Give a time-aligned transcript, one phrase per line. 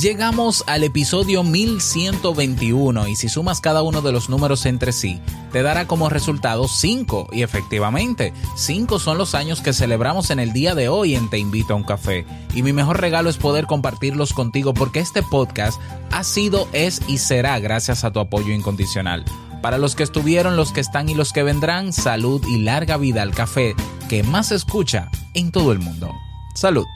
[0.00, 5.20] Llegamos al episodio 1121 y si sumas cada uno de los números entre sí,
[5.52, 7.28] te dará como resultado 5.
[7.32, 11.36] Y efectivamente, 5 son los años que celebramos en el día de hoy en Te
[11.36, 12.24] invito a un café.
[12.54, 15.78] Y mi mejor regalo es poder compartirlos contigo porque este podcast
[16.10, 19.26] ha sido, es y será gracias a tu apoyo incondicional.
[19.60, 23.20] Para los que estuvieron, los que están y los que vendrán, salud y larga vida
[23.20, 23.74] al café
[24.08, 26.10] que más se escucha en todo el mundo.
[26.54, 26.86] Salud.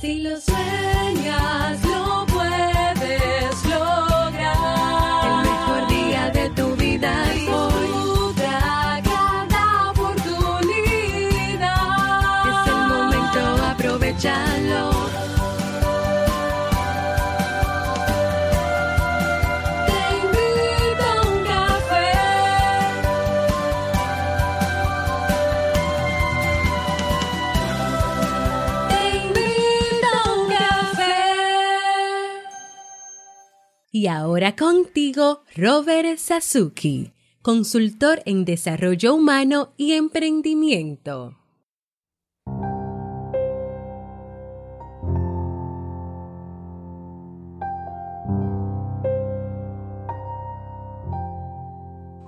[0.00, 1.93] Si lo sueñas,
[34.04, 41.32] Y ahora contigo, Robert Sasuki, consultor en desarrollo humano y emprendimiento.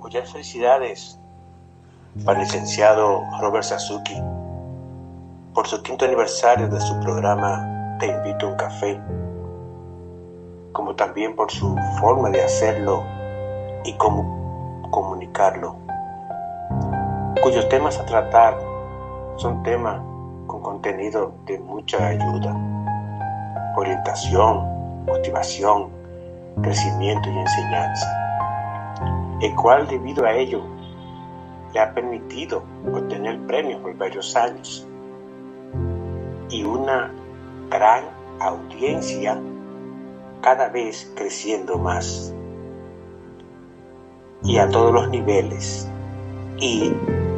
[0.00, 1.20] Muchas felicidades
[2.24, 4.16] para el licenciado Robert Sasuki
[5.52, 8.98] por su quinto aniversario de su programa Te invito a un café,
[10.97, 13.05] también por su forma de hacerlo
[13.84, 15.77] y cómo comunicarlo,
[17.42, 18.56] cuyos temas a tratar
[19.36, 20.00] son temas
[20.47, 22.56] con contenido de mucha ayuda,
[23.77, 25.91] orientación, motivación,
[26.62, 28.27] crecimiento y enseñanza
[29.41, 30.62] el cual debido a ello
[31.72, 34.86] le ha permitido obtener premios por varios años
[36.48, 37.12] y una
[37.70, 38.05] gran
[38.41, 39.39] audiencia
[40.47, 42.33] cada vez creciendo más
[44.44, 45.90] y a todos los niveles
[46.58, 46.92] y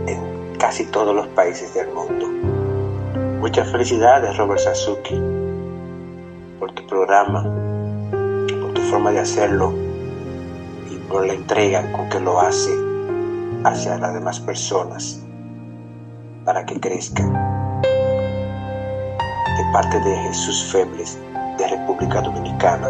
[0.07, 2.27] en casi todos los países del mundo.
[3.41, 5.19] Muchas felicidades Robert Sasuki
[6.59, 7.45] por tu programa,
[8.61, 9.73] por tu forma de hacerlo
[10.91, 12.73] y por la entrega con que lo hace
[13.65, 15.25] hacia las demás personas
[16.45, 17.33] para que crezcan.
[17.81, 21.19] De parte de Jesús Febles
[21.57, 22.89] de República Dominicana,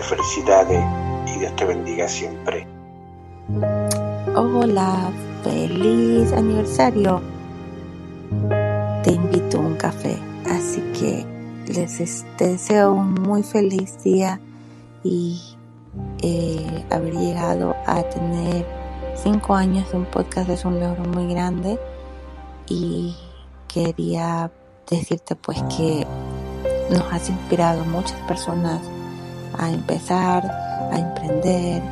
[0.00, 0.82] felicidades
[1.26, 2.66] y Dios te bendiga siempre.
[4.36, 5.10] Hola,
[5.42, 7.20] feliz aniversario.
[9.02, 10.16] Te invito a un café,
[10.46, 11.24] así que
[11.72, 14.40] les deseo un muy feliz día
[15.02, 15.40] y
[16.22, 18.66] eh, haber llegado a tener
[19.14, 21.78] cinco años de un podcast es un logro muy grande
[22.68, 23.14] y
[23.68, 24.50] quería
[24.90, 26.06] decirte pues que
[26.90, 28.80] nos has inspirado muchas personas
[29.58, 30.44] a empezar,
[30.92, 31.82] a emprender.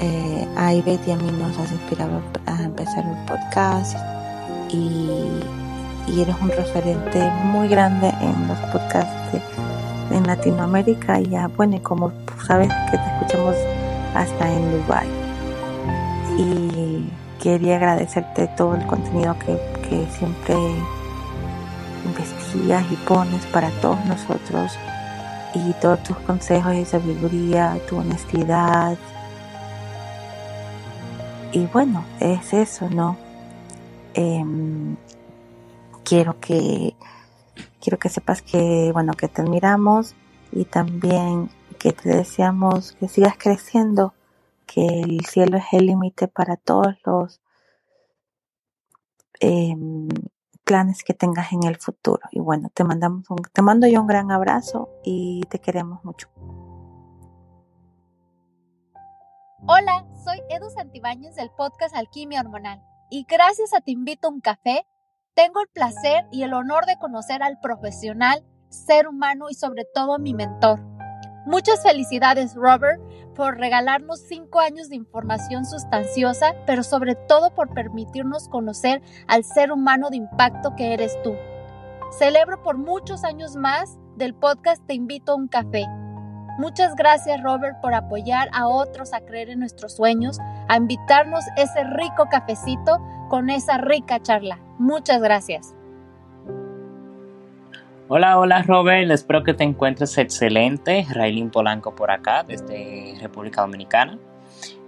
[0.00, 3.96] Eh, a Ivette a mí nos has inspirado a empezar un podcast
[4.70, 5.10] y,
[6.06, 9.38] y eres un referente muy grande en los podcasts
[10.10, 11.20] en Latinoamérica.
[11.20, 12.12] Y ya, bueno, y como
[12.46, 13.56] sabes que te escuchamos
[14.14, 15.08] hasta en Dubai
[16.38, 17.10] y
[17.42, 19.58] quería agradecerte todo el contenido que,
[19.88, 20.56] que siempre
[22.04, 24.78] investigas y pones para todos nosotros
[25.54, 28.96] y todos tus consejos y sabiduría, tu honestidad.
[31.52, 33.16] Y bueno, es eso, ¿no?
[34.14, 34.96] Em,
[36.04, 36.94] quiero que
[37.80, 40.14] quiero que sepas que bueno que te admiramos
[40.52, 44.14] y también que te deseamos que sigas creciendo,
[44.66, 47.40] que el cielo es el límite para todos los
[49.40, 50.08] em,
[50.70, 52.22] planes que tengas en el futuro.
[52.30, 56.28] Y bueno, te mandamos un, te mando yo un gran abrazo y te queremos mucho.
[59.66, 62.80] Hola, soy Edu Santibáñez del podcast Alquimia Hormonal
[63.10, 64.86] y gracias a Te Invito a un Café,
[65.34, 70.20] tengo el placer y el honor de conocer al profesional, ser humano y sobre todo
[70.20, 70.78] mi mentor.
[71.46, 73.02] Muchas felicidades, Robert,
[73.34, 79.72] por regalarnos cinco años de información sustanciosa, pero sobre todo por permitirnos conocer al ser
[79.72, 81.34] humano de impacto que eres tú.
[82.10, 85.86] Celebro por muchos años más del podcast Te Invito a un Café.
[86.58, 90.38] Muchas gracias Robert por apoyar a otros a creer en nuestros sueños,
[90.68, 92.98] a invitarnos ese rico cafecito
[93.30, 94.58] con esa rica charla.
[94.78, 95.74] Muchas gracias.
[98.12, 101.06] Hola, hola Robert, espero que te encuentres excelente.
[101.10, 104.18] Raylin Polanco por acá, desde República Dominicana.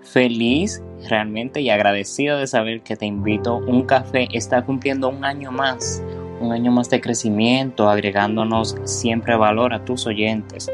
[0.02, 3.58] Feliz realmente y agradecido de saber que te invito.
[3.58, 6.02] Un café está cumpliendo un año más,
[6.40, 10.68] un año más de crecimiento, agregándonos siempre valor a tus oyentes.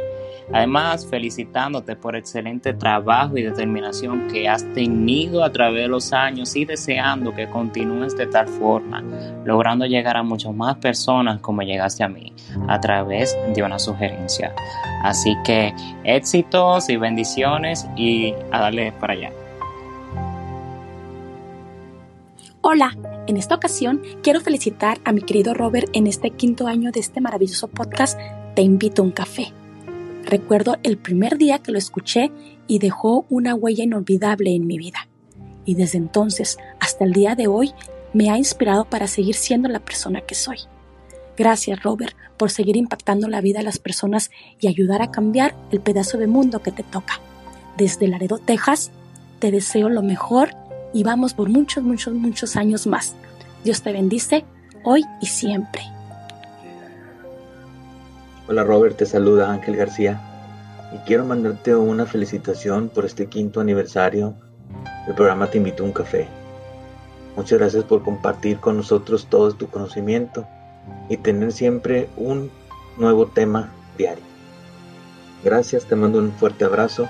[0.52, 6.12] Además, felicitándote por el excelente trabajo y determinación que has tenido a través de los
[6.12, 9.02] años y deseando que continúes de tal forma,
[9.44, 12.32] logrando llegar a muchas más personas como llegaste a mí
[12.66, 14.54] a través de una sugerencia.
[15.02, 15.74] Así que
[16.04, 19.32] éxitos y bendiciones y a darle para allá.
[22.60, 22.96] Hola,
[23.26, 27.20] en esta ocasión quiero felicitar a mi querido Robert en este quinto año de este
[27.20, 28.18] maravilloso podcast
[28.54, 29.52] Te invito a un café.
[30.28, 32.30] Recuerdo el primer día que lo escuché
[32.66, 35.08] y dejó una huella inolvidable en mi vida.
[35.64, 37.72] Y desde entonces hasta el día de hoy
[38.12, 40.58] me ha inspirado para seguir siendo la persona que soy.
[41.34, 44.30] Gracias Robert por seguir impactando la vida de las personas
[44.60, 47.20] y ayudar a cambiar el pedazo de mundo que te toca.
[47.78, 48.90] Desde Laredo, Texas,
[49.38, 50.50] te deseo lo mejor
[50.92, 53.14] y vamos por muchos, muchos, muchos años más.
[53.64, 54.44] Dios te bendice
[54.84, 55.97] hoy y siempre.
[58.50, 60.18] Hola Robert, te saluda Ángel García
[60.94, 64.36] y quiero mandarte una felicitación por este quinto aniversario
[65.04, 66.26] del programa Te invito a un café.
[67.36, 70.46] Muchas gracias por compartir con nosotros todo tu conocimiento
[71.10, 72.50] y tener siempre un
[72.96, 73.68] nuevo tema
[73.98, 74.24] diario.
[75.44, 77.06] Gracias, te mando un fuerte abrazo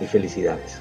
[0.00, 0.80] y felicidades.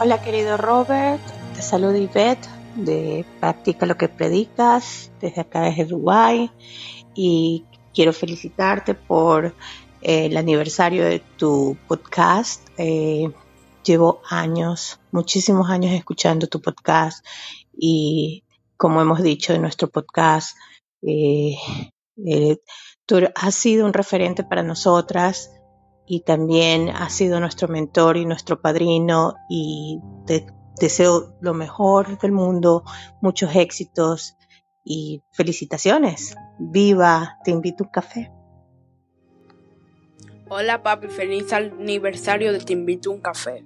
[0.00, 1.20] Hola querido Robert,
[1.54, 6.50] te saluda Ivette de Practica lo que predicas desde acá desde Dubái
[7.14, 7.64] y
[7.94, 9.54] quiero felicitarte por
[10.00, 12.68] eh, el aniversario de tu podcast.
[12.78, 13.30] Eh,
[13.84, 17.24] llevo años, muchísimos años escuchando tu podcast
[17.72, 18.44] y
[18.76, 20.56] como hemos dicho en nuestro podcast,
[21.02, 21.54] eh,
[22.26, 22.56] eh,
[23.06, 25.52] tú has sido un referente para nosotras
[26.06, 30.46] y también has sido nuestro mentor y nuestro padrino y te
[30.82, 32.84] deseo lo mejor del mundo,
[33.20, 34.36] muchos éxitos
[34.84, 36.34] y felicitaciones.
[36.58, 38.32] Viva, te invito a un café.
[40.48, 43.64] Hola papi, feliz aniversario de Te invito a un café.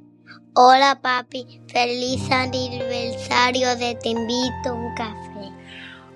[0.55, 5.26] Hola papi, feliz aniversario de Te invito a un café.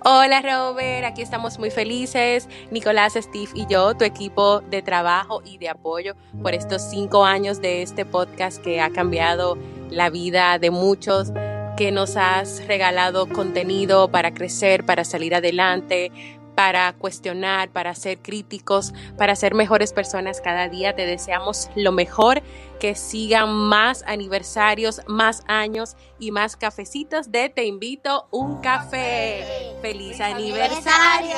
[0.02, 5.58] Hola Robert, aquí estamos muy felices, Nicolás, Steve y yo, tu equipo de trabajo y
[5.58, 9.58] de apoyo por estos cinco años de este podcast que ha cambiado
[9.90, 11.32] la vida de muchos,
[11.76, 16.10] que nos has regalado contenido para crecer, para salir adelante,
[16.54, 20.94] para cuestionar, para ser críticos, para ser mejores personas cada día.
[20.94, 22.42] Te deseamos lo mejor,
[22.78, 29.44] que sigan más aniversarios, más años y más cafecitos de Te invito un café.
[29.82, 31.36] ¡Feliz aniversario!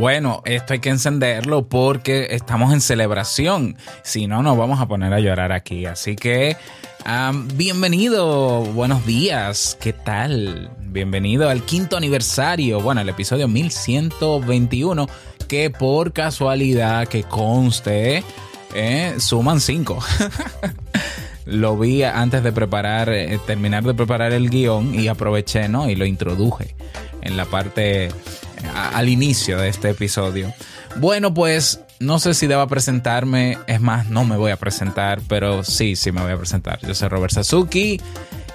[0.00, 3.76] Bueno, esto hay que encenderlo porque estamos en celebración.
[4.02, 5.84] Si no, nos vamos a poner a llorar aquí.
[5.84, 6.56] Así que,
[7.04, 10.70] um, bienvenido, buenos días, ¿qué tal?
[10.80, 15.06] Bienvenido al quinto aniversario, bueno, el episodio 1121,
[15.46, 18.24] que por casualidad que conste,
[18.74, 19.98] eh, suman cinco.
[21.44, 25.90] lo vi antes de preparar, eh, terminar de preparar el guion y aproveché, ¿no?
[25.90, 26.74] Y lo introduje
[27.20, 28.08] en la parte
[28.74, 30.52] al inicio de este episodio.
[30.96, 35.62] Bueno, pues no sé si deba presentarme, es más, no me voy a presentar, pero
[35.64, 36.78] sí, sí me voy a presentar.
[36.80, 38.00] Yo soy Robert Sasuki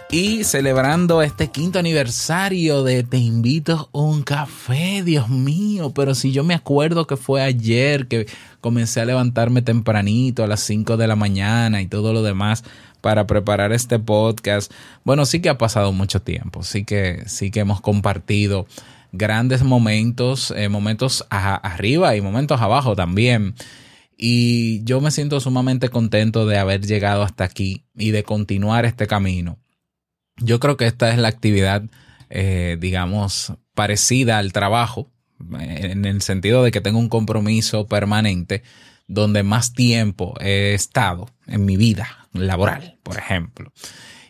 [0.10, 6.32] y celebrando este quinto aniversario de Te invito a un café, Dios mío, pero si
[6.32, 8.26] yo me acuerdo que fue ayer que
[8.62, 12.64] comencé a levantarme tempranito a las 5 de la mañana y todo lo demás
[13.02, 14.72] para preparar este podcast.
[15.04, 18.66] Bueno, sí que ha pasado mucho tiempo, sí que sí que hemos compartido
[19.18, 23.56] grandes momentos, eh, momentos arriba y momentos abajo también.
[24.18, 29.08] Y yo me siento sumamente contento de haber llegado hasta aquí y de continuar este
[29.08, 29.60] camino.
[30.38, 31.84] Yo creo que esta es la actividad,
[32.30, 35.12] eh, digamos, parecida al trabajo,
[35.60, 38.64] eh, en el sentido de que tengo un compromiso permanente
[39.08, 43.72] donde más tiempo he estado en mi vida laboral, por ejemplo.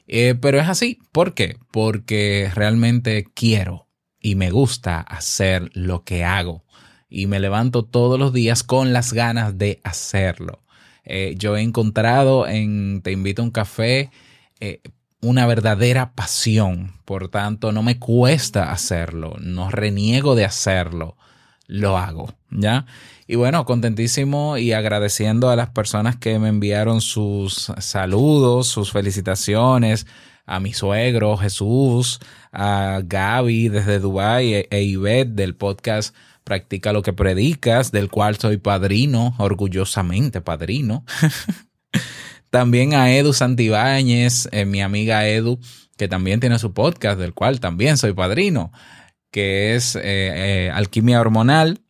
[0.08, 1.58] Pero es así, ¿por qué?
[1.72, 3.85] Porque realmente quiero
[4.26, 6.64] y me gusta hacer lo que hago
[7.10, 10.64] y me levanto todos los días con las ganas de hacerlo.
[11.04, 14.10] Eh, yo he encontrado en Te invito a un café
[14.60, 14.82] eh,
[15.22, 21.18] una verdadera pasión, por tanto no me cuesta hacerlo, no reniego de hacerlo,
[21.68, 22.88] lo hago, ¿ya?
[23.28, 30.08] Y bueno, contentísimo y agradeciendo a las personas que me enviaron sus saludos, sus felicitaciones,
[30.46, 32.20] a mi suegro Jesús,
[32.56, 38.38] a Gaby desde Dubái e, e Ivette del podcast Practica lo que predicas, del cual
[38.38, 41.04] soy padrino, orgullosamente padrino.
[42.52, 45.60] También a Edu Santibáñez, eh, mi amiga Edu,
[45.98, 48.72] que también tiene su podcast, del cual también soy padrino,
[49.32, 51.82] que es eh, eh, Alquimia Hormonal.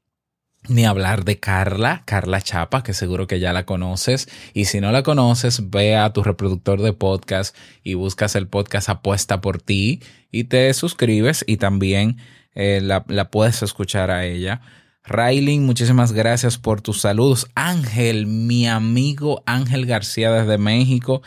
[0.68, 4.28] Ni hablar de Carla, Carla Chapa, que seguro que ya la conoces.
[4.54, 8.90] Y si no la conoces, ve a tu reproductor de podcast y buscas el podcast
[8.90, 12.18] Apuesta por ti y te suscribes y también
[12.56, 14.62] eh, la, la puedes escuchar a ella.
[15.04, 17.48] Raylin, muchísimas gracias por tus saludos.
[17.54, 21.22] Ángel, mi amigo Ángel García desde México.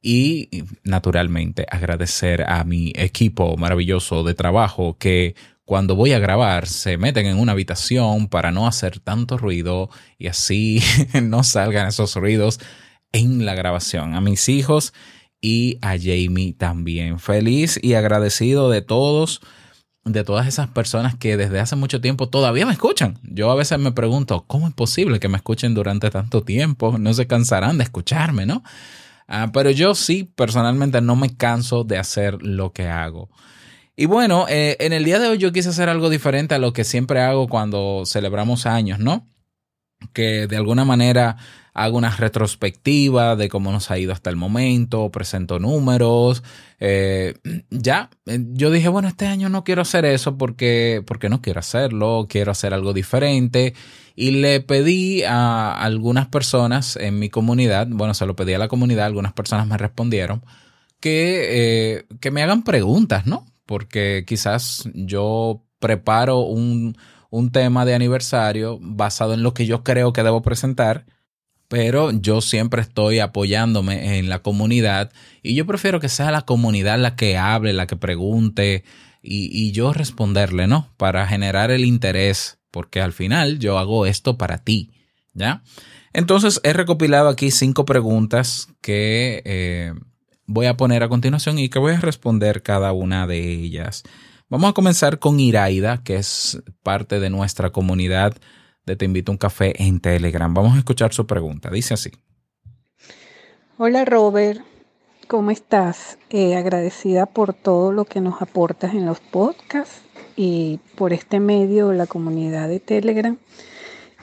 [0.00, 5.34] Y naturalmente agradecer a mi equipo maravilloso de trabajo que
[5.66, 10.28] cuando voy a grabar se meten en una habitación para no hacer tanto ruido y
[10.28, 10.80] así
[11.22, 12.60] no salgan esos ruidos
[13.12, 14.14] en la grabación.
[14.14, 14.94] A mis hijos
[15.40, 17.18] y a Jamie también.
[17.18, 19.42] Feliz y agradecido de todos
[20.04, 23.18] de todas esas personas que desde hace mucho tiempo todavía me escuchan.
[23.24, 26.96] Yo a veces me pregunto, ¿cómo es posible que me escuchen durante tanto tiempo?
[26.96, 28.62] No se cansarán de escucharme, ¿no?
[29.26, 33.28] Ah, pero yo sí, personalmente, no me canso de hacer lo que hago.
[33.96, 36.74] Y bueno, eh, en el día de hoy yo quise hacer algo diferente a lo
[36.74, 39.26] que siempre hago cuando celebramos años, ¿no?
[40.12, 41.38] Que de alguna manera
[41.72, 46.42] hago una retrospectiva de cómo nos ha ido hasta el momento, presento números.
[46.78, 47.34] Eh,
[47.70, 51.60] ya, eh, yo dije, bueno, este año no quiero hacer eso porque, porque no quiero
[51.60, 53.74] hacerlo, quiero hacer algo diferente.
[54.14, 58.68] Y le pedí a algunas personas en mi comunidad, bueno, se lo pedí a la
[58.68, 60.42] comunidad, algunas personas me respondieron,
[61.00, 63.46] que, eh, que me hagan preguntas, ¿no?
[63.66, 66.96] Porque quizás yo preparo un,
[67.30, 71.04] un tema de aniversario basado en lo que yo creo que debo presentar
[71.68, 76.98] pero yo siempre estoy apoyándome en la comunidad y yo prefiero que sea la comunidad
[76.98, 78.84] la que hable, la que pregunte
[79.22, 80.92] y, y, yo responderle, ¿no?
[80.96, 84.92] Para generar el interés, porque al final yo hago esto para ti,
[85.32, 85.64] ¿ya?
[86.12, 89.94] Entonces he recopilado aquí cinco preguntas que eh,
[90.46, 94.02] voy a poner a continuación y que voy a responder cada una de ellas.
[94.48, 98.34] Vamos a comenzar con Iraida, que es parte de nuestra comunidad
[98.84, 100.54] de Te invito a un café en Telegram.
[100.54, 101.70] Vamos a escuchar su pregunta.
[101.70, 102.12] Dice así.
[103.78, 104.62] Hola Robert,
[105.26, 106.18] ¿cómo estás?
[106.30, 110.02] Eh, agradecida por todo lo que nos aportas en los podcasts
[110.36, 113.36] y por este medio, la comunidad de Telegram.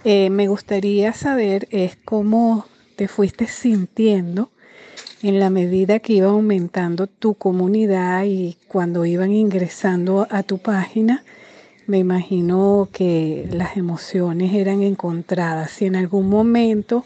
[0.05, 2.65] Eh, me gustaría saber es cómo
[2.95, 4.52] te fuiste sintiendo
[5.23, 11.23] en la medida que iba aumentando tu comunidad y cuando iban ingresando a tu página
[11.87, 15.71] me imagino que las emociones eran encontradas.
[15.71, 17.05] Si en algún momento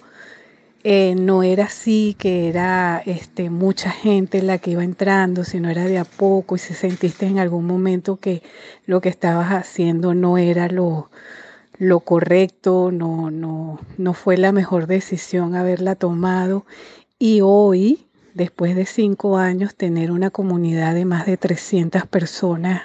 [0.84, 5.86] eh, no era así, que era este, mucha gente la que iba entrando, sino era
[5.86, 8.42] de a poco y si sentiste en algún momento que
[8.86, 11.10] lo que estabas haciendo no era lo,
[11.78, 16.66] lo correcto, no, no, no fue la mejor decisión haberla tomado.
[17.20, 18.07] Y hoy,
[18.38, 22.84] después de cinco años, tener una comunidad de más de 300 personas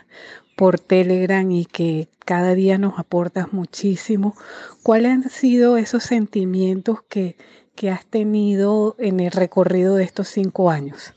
[0.57, 4.35] por Telegram y que cada día nos aportas muchísimo.
[4.83, 7.37] ¿Cuáles han sido esos sentimientos que,
[7.77, 11.13] que has tenido en el recorrido de estos cinco años?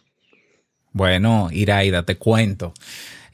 [0.92, 2.74] Bueno, Iraida, te cuento.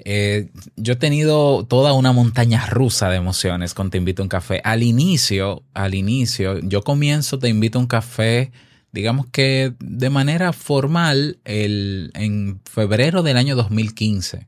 [0.04, 4.30] Eh, yo he tenido toda una montaña rusa de emociones con Te Invito a un
[4.30, 4.62] Café.
[4.64, 8.52] Al inicio, al inicio, yo comienzo Te Invito a un Café,
[8.92, 14.48] digamos que de manera formal, el, en febrero del año 2015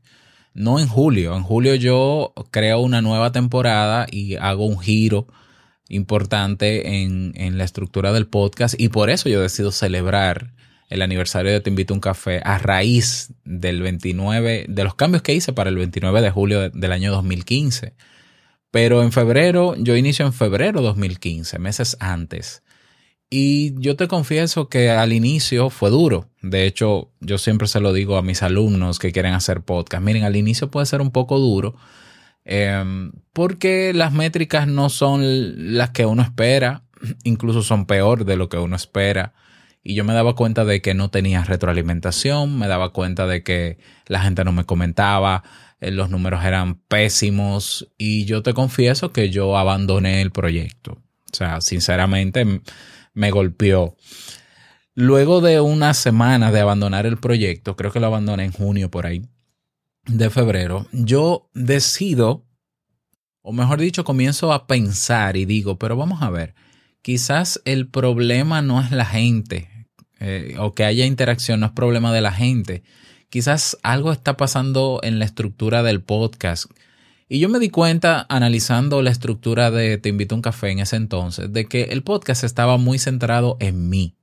[0.54, 1.36] no en julio.
[1.36, 5.26] En julio yo creo una nueva temporada y hago un giro
[5.88, 10.54] importante en, en, la estructura del podcast y por eso yo decido celebrar
[10.88, 15.22] el aniversario de Te Invito a un Café a raíz del 29, de los cambios
[15.22, 17.94] que hice para el 29 de julio del año 2015.
[18.70, 22.63] Pero en febrero, yo inicio en febrero 2015, meses antes.
[23.36, 26.28] Y yo te confieso que al inicio fue duro.
[26.40, 30.04] De hecho, yo siempre se lo digo a mis alumnos que quieren hacer podcast.
[30.04, 31.74] Miren, al inicio puede ser un poco duro
[32.44, 36.84] eh, porque las métricas no son las que uno espera,
[37.24, 39.32] incluso son peor de lo que uno espera.
[39.82, 43.78] Y yo me daba cuenta de que no tenía retroalimentación, me daba cuenta de que
[44.06, 45.42] la gente no me comentaba,
[45.80, 50.92] eh, los números eran pésimos y yo te confieso que yo abandoné el proyecto.
[51.32, 52.60] O sea, sinceramente
[53.14, 53.96] me golpeó.
[54.94, 59.06] Luego de una semana de abandonar el proyecto, creo que lo abandoné en junio por
[59.06, 59.22] ahí,
[60.06, 62.44] de febrero, yo decido,
[63.42, 66.54] o mejor dicho, comienzo a pensar y digo, pero vamos a ver,
[67.02, 69.88] quizás el problema no es la gente,
[70.20, 72.82] eh, o que haya interacción no es problema de la gente.
[73.30, 76.70] Quizás algo está pasando en la estructura del podcast
[77.28, 80.78] y yo me di cuenta, analizando la estructura de Te invito a un café en
[80.78, 84.16] ese entonces, de que el podcast estaba muy centrado en mí.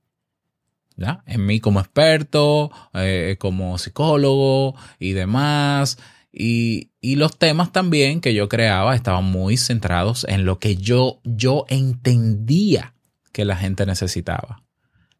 [0.97, 1.23] ¿ya?
[1.25, 5.97] En mí como experto, eh, como psicólogo y demás.
[6.31, 11.19] Y, y, los temas también que yo creaba estaban muy centrados en lo que yo,
[11.25, 12.93] yo entendía
[13.33, 14.63] que la gente necesitaba.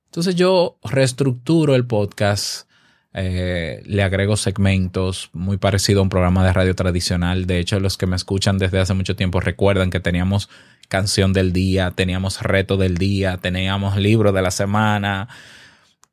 [0.05, 2.67] Entonces yo reestructuro el podcast,
[3.13, 7.45] eh, le agrego segmentos muy parecido a un programa de radio tradicional.
[7.45, 10.49] De hecho, los que me escuchan desde hace mucho tiempo recuerdan que teníamos
[10.87, 15.27] canción del día, teníamos reto del día, teníamos libro de la semana.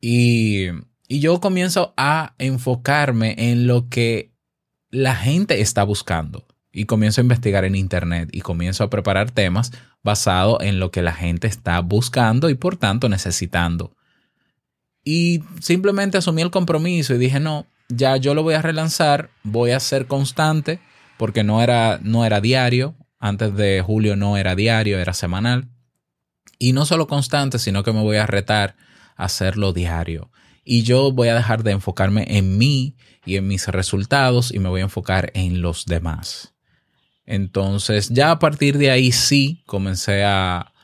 [0.00, 0.66] Y,
[1.06, 4.32] y yo comienzo a enfocarme en lo que
[4.90, 9.72] la gente está buscando y comienzo a investigar en Internet y comienzo a preparar temas
[10.02, 13.97] basados en lo que la gente está buscando y por tanto necesitando.
[15.10, 19.70] Y simplemente asumí el compromiso y dije, no, ya yo lo voy a relanzar, voy
[19.70, 20.80] a ser constante
[21.16, 25.70] porque no era, no era diario, antes de julio no era diario, era semanal.
[26.58, 28.76] Y no solo constante, sino que me voy a retar
[29.16, 30.30] a hacerlo diario.
[30.62, 34.68] Y yo voy a dejar de enfocarme en mí y en mis resultados y me
[34.68, 36.52] voy a enfocar en los demás.
[37.24, 40.74] Entonces ya a partir de ahí sí comencé a,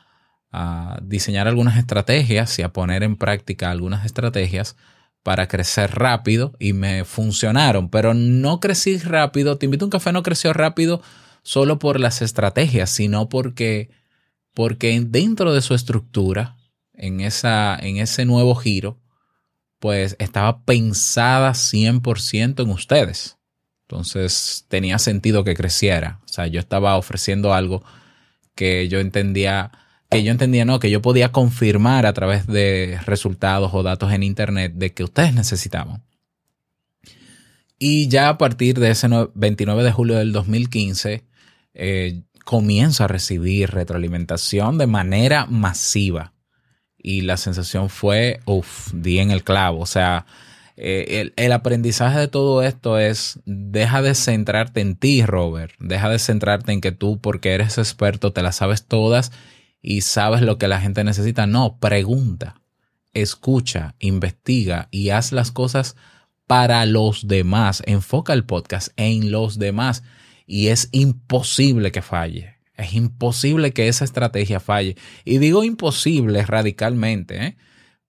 [0.57, 4.77] a diseñar algunas estrategias y a poner en práctica algunas estrategias
[5.21, 9.57] para crecer rápido y me funcionaron, pero no crecí rápido.
[9.57, 11.01] Te invito a un café no creció rápido
[11.43, 13.89] solo por las estrategias, sino porque,
[14.53, 16.55] porque dentro de su estructura,
[16.93, 18.97] en, esa, en ese nuevo giro,
[19.79, 23.37] pues estaba pensada 100% en ustedes.
[23.87, 26.21] Entonces tenía sentido que creciera.
[26.23, 27.83] O sea, yo estaba ofreciendo algo
[28.55, 29.71] que yo entendía,
[30.09, 34.23] que yo entendía, no, que yo podía confirmar a través de resultados o datos en
[34.23, 36.03] Internet de que ustedes necesitaban.
[37.77, 41.25] Y ya a partir de ese 29 de julio del 2015,
[41.73, 46.33] eh, comienzo a recibir retroalimentación de manera masiva
[46.97, 49.81] y la sensación fue, uff, di en el clavo.
[49.81, 50.25] O sea,
[50.77, 55.73] eh, el, aprendizaje de todo esto es, deja de centrarte en ti, Robert.
[55.79, 59.31] Deja de centrarte en que tú, porque eres experto, te las sabes todas
[59.87, 61.45] y sabes lo que la gente necesita.
[61.45, 62.55] No, pregunta,
[63.13, 65.95] escucha, investiga y haz las cosas
[66.47, 67.83] para los demás.
[67.85, 70.01] Enfoca el podcast en los demás
[70.47, 72.55] y es imposible que falle.
[72.73, 74.97] Es imposible que esa estrategia falle.
[75.23, 77.57] Y digo imposible radicalmente, ¿eh?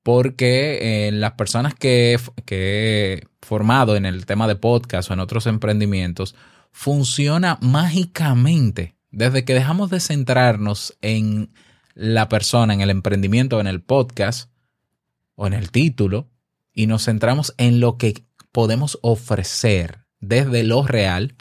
[0.02, 5.20] porque eh, las personas que, que he formado en el tema de podcast o en
[5.20, 6.36] otros emprendimientos,
[6.72, 8.96] funciona mágicamente.
[9.10, 11.50] Desde que dejamos de centrarnos en
[11.96, 14.50] la persona, en el emprendimiento, en el podcast
[15.34, 16.28] o en el título,
[16.72, 21.34] y nos centramos en lo que podemos ofrecer desde lo real,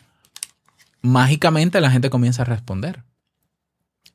[1.01, 3.03] mágicamente la gente comienza a responder.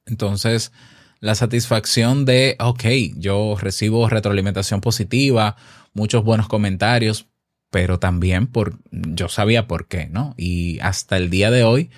[0.06, 0.72] Entonces,
[1.20, 2.84] la satisfacción de, ok,
[3.16, 5.56] yo recibo retroalimentación positiva,
[5.92, 7.26] muchos buenos comentarios,
[7.70, 10.34] pero también por, yo sabía por qué, ¿no?
[10.38, 11.90] Y hasta el día de hoy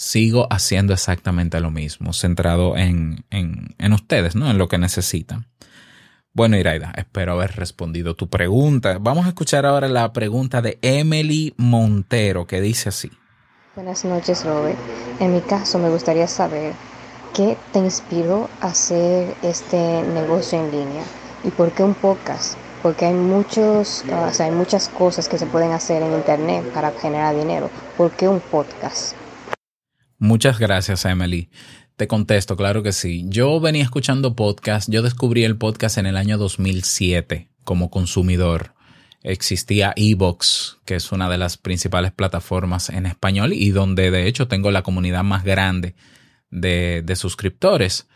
[0.00, 4.50] sigo haciendo exactamente lo mismo, centrado en, en, ustedes, ¿no?
[4.50, 5.46] En lo que necesitan.
[6.32, 8.96] Bueno, Iraida, espero haber respondido tu pregunta.
[8.98, 13.10] Vamos a escuchar ahora la pregunta de Emily Montero, que dice así.
[13.74, 14.78] Buenas noches, Robert.
[15.18, 16.72] En mi caso, me gustaría saber
[17.34, 21.04] ¿Qué te inspiró a hacer este negocio en línea?
[21.44, 22.56] ¿Y por qué un podcast?
[22.82, 26.90] Porque hay, muchos, o sea, hay muchas cosas que se pueden hacer en Internet para
[26.90, 27.68] generar dinero.
[27.98, 29.14] ¿Por qué un podcast?
[30.20, 31.48] Muchas gracias, Emily.
[31.96, 33.24] Te contesto, claro que sí.
[33.28, 38.74] Yo venía escuchando podcast, yo descubrí el podcast en el año 2007 como consumidor.
[39.22, 44.46] Existía Evox, que es una de las principales plataformas en español y donde de hecho
[44.46, 45.94] tengo la comunidad más grande
[46.50, 48.06] de, suscriptores.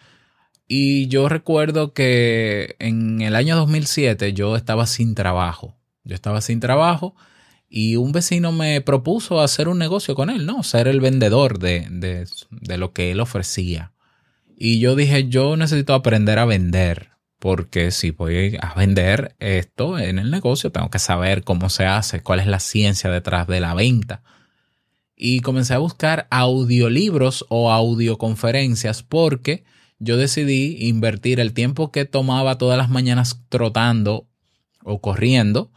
[0.69, 5.75] Y yo recuerdo que en el año 2007 yo estaba sin trabajo.
[6.05, 7.17] Yo estaba sin trabajo
[7.77, 10.63] y un vecino me propuso hacer un negocio con él, ¿no?
[10.63, 13.91] Ser el vendedor de, de, lo que él ofrecía.
[14.57, 17.11] Y yo dije, yo necesito aprender a vender,
[17.41, 22.23] porque si voy a vender esto en el negocio, tengo que saber cómo se hace,
[22.23, 24.23] cuál es la ciencia detrás de la venta
[25.17, 29.65] y comencé a buscar audiolibros o audioconferencias porque
[29.99, 34.29] yo decidí invertir el tiempo que tomaba todas las mañanas trotando
[34.85, 35.73] o corriendo,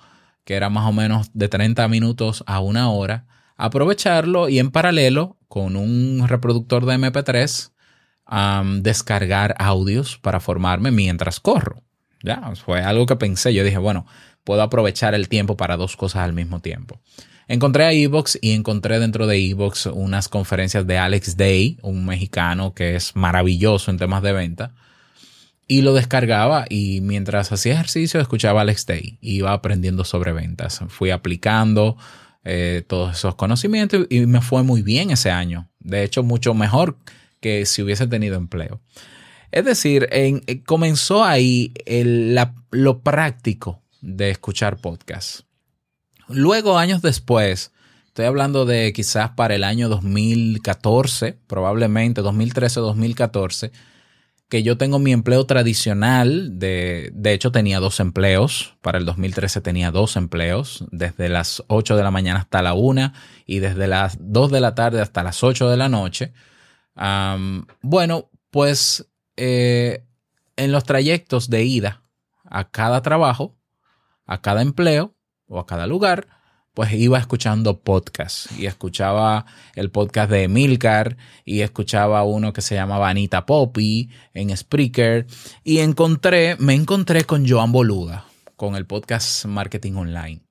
[0.47, 3.25] que era más o menos de 30 minutos a una hora,
[3.57, 7.71] aprovecharlo y en paralelo con un reproductor de MP3
[8.81, 11.83] descargar audios para formarme mientras corro.
[12.23, 13.53] Ya, fue algo que pensé.
[13.53, 14.05] Yo dije, bueno,
[14.45, 17.01] puedo aprovechar el tiempo para dos cosas al mismo tiempo.
[17.49, 22.73] Encontré a Evox y encontré dentro de Evox unas conferencias de Alex Day, un mexicano
[22.73, 24.75] que es maravilloso en temas de venta.
[25.67, 29.17] Y lo descargaba y mientras hacía ejercicio escuchaba Alex Day.
[29.21, 30.81] Iba aprendiendo sobre ventas.
[30.87, 31.97] Fui aplicando
[32.43, 35.69] eh, todos esos conocimientos y me fue muy bien ese año.
[35.79, 36.97] De hecho, mucho mejor
[37.41, 38.79] que si hubiese tenido empleo.
[39.51, 42.39] Es decir, eh, comenzó ahí el,
[42.71, 45.45] lo práctico de escuchar podcasts.
[46.29, 47.71] Luego, años después,
[48.07, 53.71] estoy hablando de quizás para el año 2014, probablemente 2013-2014,
[54.49, 59.61] que yo tengo mi empleo tradicional, de, de hecho tenía dos empleos, para el 2013
[59.61, 63.11] tenía dos empleos, desde las 8 de la mañana hasta la 1
[63.45, 66.33] y desde las 2 de la tarde hasta las 8 de la noche.
[67.81, 70.05] Bueno, pues eh,
[70.55, 72.01] en los trayectos de ida
[72.45, 73.57] a cada trabajo,
[74.25, 75.13] a cada empleo
[75.47, 76.27] o a cada lugar,
[76.77, 82.75] pues iba escuchando podcasts y escuchaba el podcast de Emilcar y escuchaba uno que se
[82.75, 85.25] llamaba Anita Poppy en Spreaker
[85.63, 90.41] y encontré, me encontré con Joan Boluda con el podcast Marketing Online.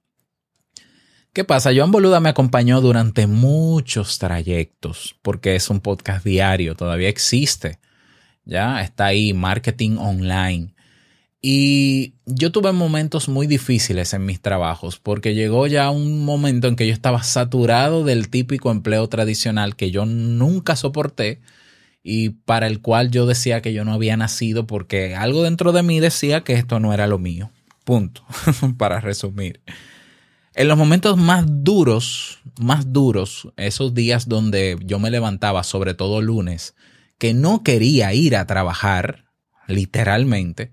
[1.32, 1.70] ¿Qué pasa?
[1.72, 7.78] Joan Boluda me acompañó durante muchos trayectos porque es un podcast diario, todavía existe.
[8.44, 10.74] Ya está ahí, Marketing Online.
[11.48, 16.74] Y yo tuve momentos muy difíciles en mis trabajos porque llegó ya un momento en
[16.74, 21.40] que yo estaba saturado del típico empleo tradicional que yo nunca soporté
[22.02, 25.85] y para el cual yo decía que yo no había nacido porque algo dentro de
[25.85, 27.52] mí decía que esto no era lo mío.
[27.85, 28.24] Punto.
[28.76, 29.61] para resumir.
[30.56, 36.20] En los momentos más duros, más duros, esos días donde yo me levantaba, sobre todo
[36.22, 36.74] lunes,
[37.18, 39.26] que no quería ir a trabajar,
[39.68, 40.72] literalmente,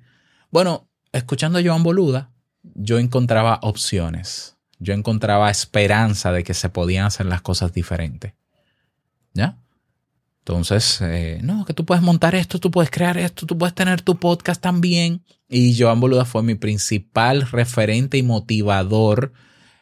[0.53, 2.29] bueno, escuchando a Joan Boluda,
[2.61, 4.55] yo encontraba opciones.
[4.77, 8.33] Yo encontraba esperanza de que se podían hacer las cosas diferentes.
[9.33, 9.57] ¿Ya?
[10.41, 14.03] Entonces, eh, no, que tú puedes montar esto, tú puedes crear esto, tú puedes tener
[14.03, 15.23] tu podcast también.
[15.49, 19.33] Y Joan Boluda fue mi principal referente y motivador.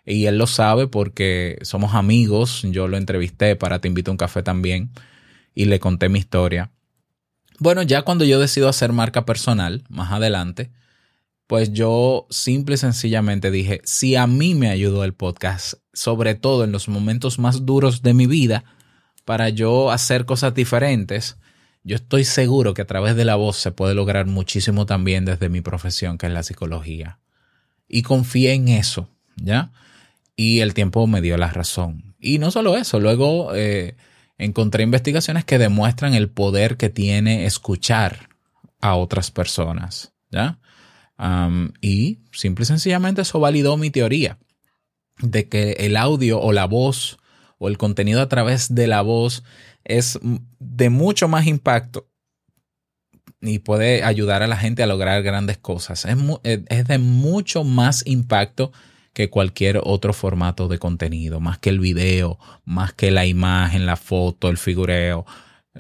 [0.06, 2.62] Y él lo sabe porque somos amigos.
[2.64, 4.92] Yo lo entrevisté para Te invito a un café también.
[5.54, 6.72] Y le conté mi historia.
[7.62, 10.72] Bueno, ya cuando yo decido hacer marca personal, más adelante,
[11.46, 16.64] pues yo simple y sencillamente dije, si a mí me ayudó el podcast, sobre todo
[16.64, 18.64] en los momentos más duros de mi vida,
[19.26, 21.38] para yo hacer cosas diferentes,
[21.84, 25.48] yo estoy seguro que a través de la voz se puede lograr muchísimo también desde
[25.48, 27.20] mi profesión, que es la psicología.
[27.88, 29.72] Y confié en eso, ¿ya?
[30.36, 32.16] Y el tiempo me dio la razón.
[32.20, 33.98] Y no solo eso, luego eh,
[34.42, 38.30] encontré investigaciones que demuestran el poder que tiene escuchar
[38.82, 40.60] a otras personas, ¿ya?
[41.82, 44.40] y simple y sencillamente eso validó mi teoría
[45.20, 47.20] de que el audio o la voz
[47.60, 49.44] o el contenido a través de la voz
[49.84, 50.20] es
[50.58, 52.08] de mucho más impacto
[53.40, 56.06] y puede ayudar a la gente a lograr grandes cosas.
[56.06, 58.72] Es, es de mucho más impacto
[59.14, 63.98] que cualquier otro formato de contenido, más que el video, más que la imagen, la
[63.98, 65.26] foto, el figureo.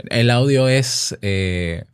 [0.10, 1.86] El audio es, eh,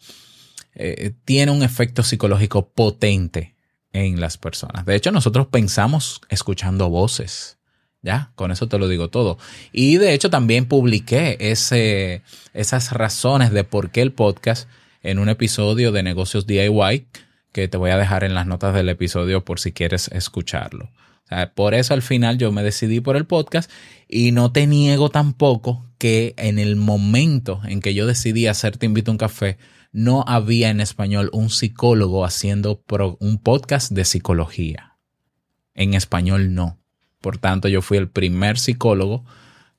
[0.75, 3.55] eh, tiene un efecto psicológico potente
[3.93, 4.85] en las personas.
[4.85, 7.57] De hecho, nosotros pensamos escuchando voces.
[8.03, 9.37] Ya, con eso te lo digo todo.
[9.71, 14.69] Y de hecho también publiqué esas razones de por qué el podcast
[15.01, 17.07] en un episodio de negocios DIY
[17.51, 20.91] que te voy a dejar en las notas del episodio por si quieres escucharlo
[21.55, 23.69] por eso al final yo me decidí por el podcast
[24.07, 28.85] y no te niego tampoco que en el momento en que yo decidí hacer Te
[28.85, 29.57] invito a un café,
[29.91, 32.83] no había en español un psicólogo haciendo
[33.19, 34.97] un podcast de psicología.
[35.73, 36.79] En español no.
[37.21, 39.25] Por tanto, yo fui el primer psicólogo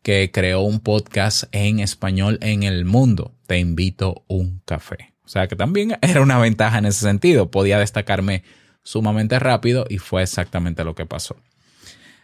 [0.03, 3.35] que creó un podcast en español en el mundo.
[3.47, 5.15] Te invito un café.
[5.25, 7.51] O sea que también era una ventaja en ese sentido.
[7.51, 8.43] Podía destacarme
[8.83, 11.37] sumamente rápido y fue exactamente lo que pasó.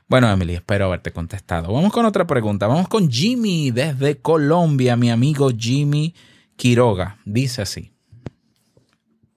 [0.06, 1.72] Bueno, Emily, espero haberte contestado.
[1.72, 2.66] Vamos con otra pregunta.
[2.66, 6.14] Vamos con Jimmy desde Colombia, mi amigo Jimmy
[6.56, 7.16] Quiroga.
[7.24, 7.90] Dice así.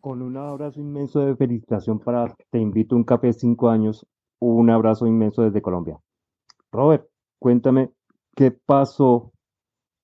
[0.02, 4.06] Con un abrazo inmenso de felicitación para Te invito a un café cinco años.
[4.40, 5.98] Un abrazo inmenso desde Colombia.
[6.72, 7.08] Robert,
[7.40, 7.92] cuéntame
[8.36, 9.32] qué pasó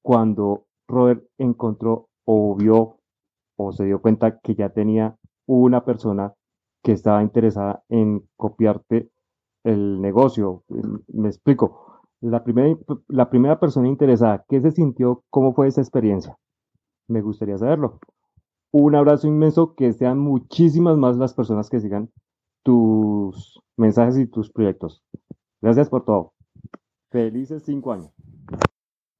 [0.01, 2.99] cuando Robert encontró o vio
[3.57, 6.33] o se dio cuenta que ya tenía una persona
[6.83, 9.09] que estaba interesada en copiarte
[9.63, 10.63] el negocio.
[11.07, 12.01] Me explico.
[12.21, 15.23] La primera, la primera persona interesada, ¿qué se sintió?
[15.29, 16.37] ¿Cómo fue esa experiencia?
[17.07, 17.99] Me gustaría saberlo.
[18.71, 22.09] Un abrazo inmenso, que sean muchísimas más las personas que sigan
[22.63, 25.03] tus mensajes y tus proyectos.
[25.61, 26.33] Gracias por todo.
[27.11, 28.11] Felices cinco años.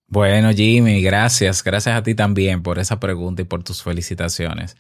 [0.08, 1.64] Bueno, Jimmy, gracias.
[1.64, 4.78] Gracias a ti también por esa pregunta y por tus felicitaciones.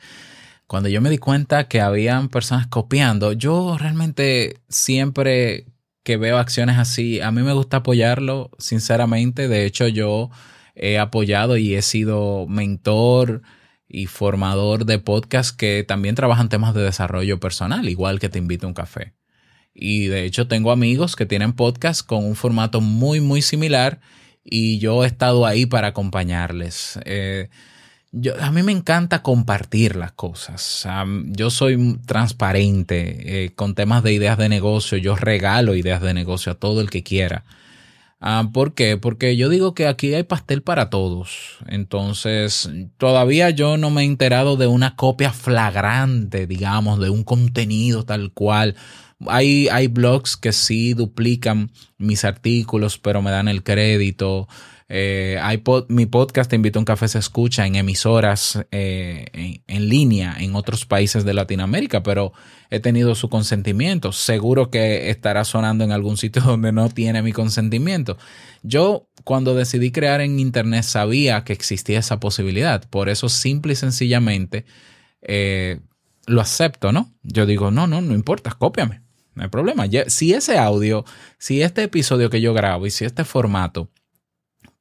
[0.67, 5.67] Cuando yo me di cuenta que habían personas copiando, yo realmente siempre
[6.04, 9.47] que veo acciones así, a mí me gusta apoyarlo, sinceramente.
[9.47, 10.30] De hecho, yo
[10.76, 13.41] he apoyado y he sido mentor
[13.88, 18.65] y formador de podcasts que también trabajan temas de desarrollo personal, igual que te invito
[18.65, 19.13] a un café.
[19.73, 23.99] Y de hecho tengo amigos que tienen podcasts con un formato muy, muy similar
[24.43, 26.99] y yo he estado ahí para acompañarles.
[27.06, 27.49] Eh,
[28.15, 30.88] yo, a mí me encanta compartir las cosas.
[31.26, 34.99] yo soy transparente eh, con temas de ideas de negocio.
[34.99, 37.43] Yo regalo ideas de negocio a todo el que quiera.
[38.21, 38.97] Ah, ¿Por qué?
[38.97, 41.58] Porque yo digo que aquí hay pastel para todos.
[41.67, 48.06] Entonces, todavía yo no me he enterado de una copia flagrante, digamos, de un contenido
[48.06, 48.76] tal cual.
[49.28, 54.47] Hay, hay blogs que sí duplican mis artículos, pero me dan el crédito.
[54.95, 55.39] Eh,
[55.88, 59.25] mi podcast Te invito a un café se escucha en emisoras eh,
[59.65, 62.32] en, línea en otros países de Latinoamérica, pero
[62.69, 64.12] he tenido su consentimiento.
[64.12, 68.19] Seguro que estará sonando en algún sitio donde no tiene mi consentimiento.
[68.62, 72.88] Yo cuando decidí crear en Internet sabía que existía esa posibilidad.
[72.88, 74.63] Por eso simple y sencillamente
[75.23, 75.79] eh,
[76.27, 77.12] lo acepto, ¿no?
[77.23, 79.01] Yo digo, no, no, no importa, cópiame.
[79.34, 79.86] No hay problema.
[80.06, 81.03] Si ese audio,
[81.39, 83.89] si este episodio que yo grabo y si este formato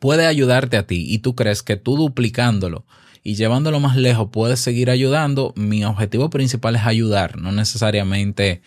[0.03, 2.85] puede ayudarte a ti y tú crees que tú duplicándolo
[3.23, 8.63] y llevándolo más lejos puedes seguir ayudando, mi objetivo principal es ayudar, no necesariamente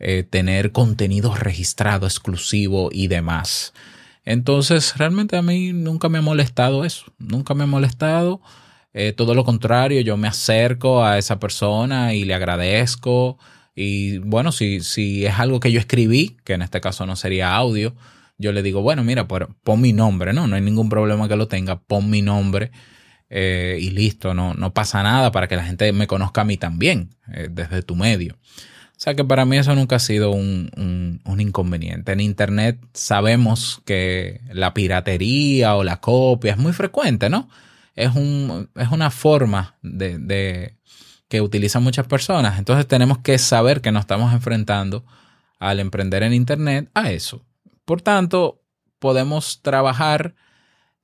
[0.00, 3.74] eh, tener contenido registrado, exclusivo y demás.
[4.24, 8.40] Entonces, realmente a mí nunca me ha molestado eso, nunca me ha molestado.
[8.92, 13.38] Eh, todo lo contrario, yo me acerco a esa persona y le agradezco.
[13.76, 17.54] Y bueno, si, si es algo que yo escribí, que en este caso no sería
[17.54, 17.94] audio,
[18.42, 20.46] yo le digo, bueno, mira, pon mi nombre, ¿no?
[20.46, 22.72] No hay ningún problema que lo tenga, pon mi nombre
[23.30, 26.58] eh, y listo, no, no pasa nada para que la gente me conozca a mí
[26.58, 28.34] también eh, desde tu medio.
[28.34, 32.12] O sea que para mí eso nunca ha sido un, un, inconveniente.
[32.12, 37.48] En Internet sabemos que la piratería o la copia es muy frecuente, ¿no?
[37.96, 40.76] Es, un, es una forma de, de
[41.28, 42.58] que utilizan muchas personas.
[42.58, 45.04] Entonces tenemos que saber que nos estamos enfrentando
[45.58, 47.44] al emprender en Internet a eso.
[47.84, 48.62] Por tanto,
[48.98, 50.34] podemos trabajar,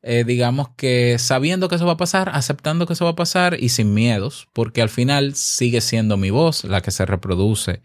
[0.02, 3.56] eh, digamos que sabiendo que eso va a pasar, aceptando que eso va a pasar
[3.58, 7.82] y sin miedos, porque al final sigue siendo mi voz la que se reproduce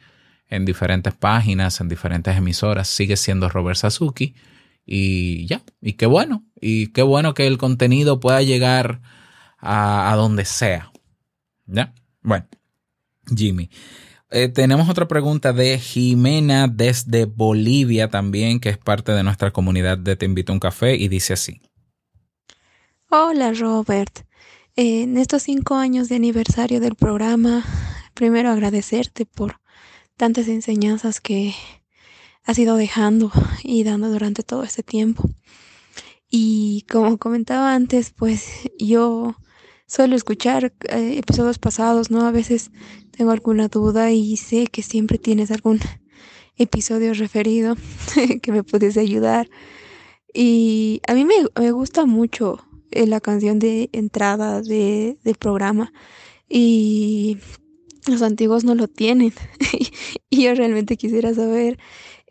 [0.49, 4.35] en diferentes páginas, en diferentes emisoras, sigue siendo Robert Sasuki.
[4.85, 9.01] Y ya, y qué bueno, y qué bueno que el contenido pueda llegar
[9.57, 10.91] a, a donde sea.
[11.65, 11.93] ¿Ya?
[12.21, 12.45] Bueno,
[13.33, 13.69] Jimmy.
[14.35, 19.99] Eh, tenemos otra pregunta de Jimena desde Bolivia también, que es parte de nuestra comunidad
[19.99, 21.61] de Te invito a un café y dice así.
[23.11, 24.25] Hola Robert,
[24.75, 27.63] en estos cinco años de aniversario del programa,
[28.15, 29.59] primero agradecerte por
[30.17, 31.53] tantas enseñanzas que
[32.43, 35.29] has ido dejando y dando durante todo este tiempo.
[36.27, 39.35] Y como comentaba antes, pues yo
[39.85, 42.25] suelo escuchar eh, episodios pasados, ¿no?
[42.25, 42.71] A veces
[43.15, 45.79] tengo alguna duda y sé que siempre tienes algún
[46.57, 47.75] episodio referido
[48.41, 49.49] que me pudiese ayudar.
[50.33, 52.59] Y a mí me, gusta mucho
[52.91, 55.93] eh, la canción de entrada de, del programa
[56.49, 57.37] y
[58.07, 59.33] los antiguos no lo tienen.
[60.29, 61.77] y yo realmente quisiera saber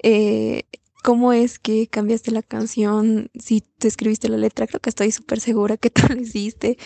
[0.02, 0.64] eh,
[1.02, 5.40] cómo es que cambiaste la canción, si te escribiste la letra, creo que estoy súper
[5.40, 6.78] segura que tú lo hiciste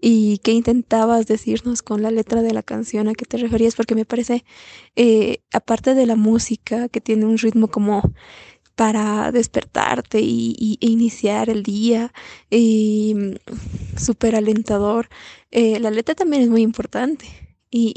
[0.00, 3.94] y qué intentabas decirnos con la letra de la canción, a qué te referías, porque
[3.94, 4.44] me parece,
[4.96, 8.02] eh, aparte de la música, que tiene un ritmo como
[8.74, 12.12] para despertarte y, e iniciar el día,
[12.50, 15.08] y mm, súper alentador,
[15.50, 17.26] eh, la letra también es muy importante.
[17.70, 17.92] Y,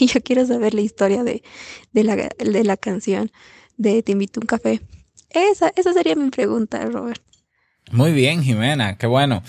[0.00, 1.42] y, yo quiero saber la historia de,
[1.92, 3.30] de, la, de la canción
[3.76, 4.80] de Te invito a un café.
[5.34, 7.20] Esa, esa sería mi pregunta, Robert.
[7.90, 9.42] Muy bien, Jimena, qué bueno.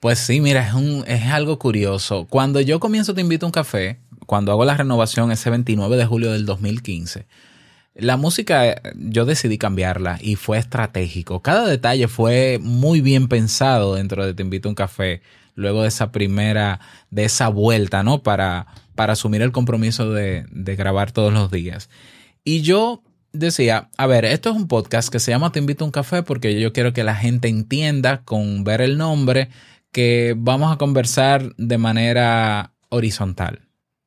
[0.00, 2.26] Pues sí, mira, es, un, es algo curioso.
[2.28, 6.06] Cuando yo comienzo Te invito a un café, cuando hago la renovación ese 29 de
[6.06, 7.26] julio del 2015,
[7.94, 11.40] la música yo decidí cambiarla y fue estratégico.
[11.40, 15.22] Cada detalle fue muy bien pensado dentro de Te invito a un café,
[15.54, 18.22] luego de esa primera, de esa vuelta, ¿no?
[18.22, 21.88] Para, para asumir el compromiso de, de grabar todos los días.
[22.44, 23.02] Y yo
[23.38, 26.22] decía, a ver, esto es un podcast que se llama Te invito a un café
[26.22, 29.48] porque yo quiero que la gente entienda con ver el nombre
[29.92, 33.60] que vamos a conversar de manera horizontal.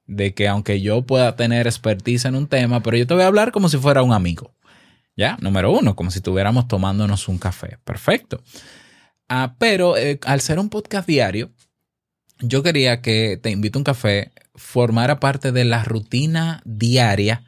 [0.05, 3.27] De que aunque yo pueda tener expertise en un tema, pero yo te voy a
[3.27, 4.53] hablar como si fuera un amigo.
[5.15, 5.37] ¿Ya?
[5.41, 7.77] Número uno, como si estuviéramos tomándonos un café.
[7.83, 8.41] Perfecto.
[9.27, 11.51] Ah, pero eh, al ser un podcast diario,
[12.39, 17.43] yo quería que Te invito a un café formara parte de la rutina diaria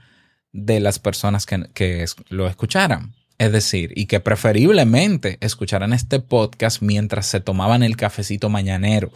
[0.54, 3.14] de las personas que, que lo escucharan.
[3.38, 9.12] Es decir, y que preferiblemente escucharan este podcast mientras se tomaban el cafecito mañanero.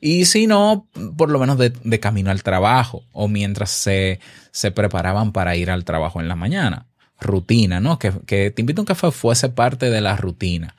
[0.00, 5.32] Y si no, por lo menos de, camino al trabajo o mientras se, se, preparaban
[5.32, 6.86] para ir al trabajo en la mañana.
[7.18, 7.98] Rutina, ¿no?
[7.98, 10.76] Que, que Te invito a un café fuese parte de la rutina.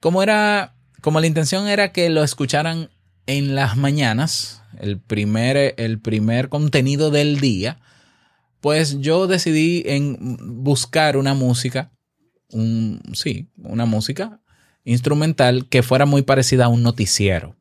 [0.00, 2.90] Como era, como la intención era que lo escucharan
[3.26, 7.78] en las mañanas, el primer, el primer contenido del día,
[8.60, 10.18] pues yo decidí en
[10.64, 11.92] buscar una música
[12.52, 14.40] un, sí, una música
[14.84, 17.54] instrumental que fuera muy parecida a un noticiero.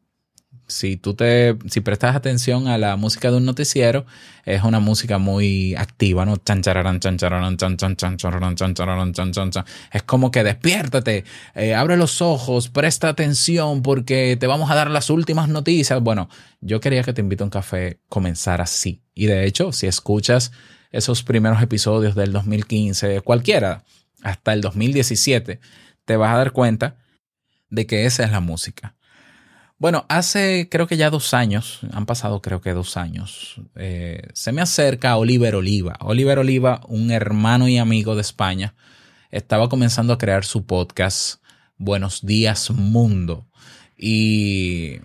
[0.70, 4.06] Si tú te, si prestas atención a la música de un noticiero,
[4.44, 6.36] es una música muy activa, ¿no?
[9.94, 11.24] Es como que despiértate,
[11.56, 16.02] eh, abre los ojos, presta atención porque te vamos a dar las últimas noticias.
[16.02, 16.28] Bueno,
[16.60, 19.02] yo quería que te invito a un café comenzar así.
[19.16, 20.52] Y de hecho, si escuchas
[20.92, 23.84] esos primeros episodios del 2015, cualquiera,
[24.24, 25.60] hasta el 2017,
[26.06, 26.96] te vas a dar cuenta
[27.70, 28.96] de que esa es la música.
[29.80, 34.52] Bueno, hace creo que ya dos años, han pasado creo que dos años, eh, se
[34.52, 35.98] me acerca Oliver Oliva.
[36.00, 38.74] Oliver Oliva, un hermano y amigo de España,
[39.30, 41.44] estaba comenzando a crear su podcast
[41.78, 43.46] Buenos Días Mundo
[43.96, 45.00] y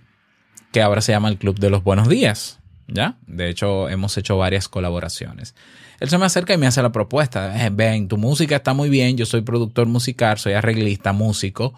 [0.72, 2.61] que ahora se llama el Club de los Buenos Días.
[2.92, 3.16] ¿Ya?
[3.26, 5.54] De hecho, hemos hecho varias colaboraciones.
[5.98, 7.64] Él se me acerca y me hace la propuesta.
[7.64, 11.74] Eh, ven, tu música está muy bien, yo soy productor musical, soy arreglista, músico.